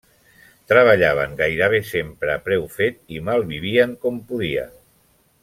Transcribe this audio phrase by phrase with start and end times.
[0.71, 4.75] Treballaven gairebé sempre a preu fet i malvivien com podien.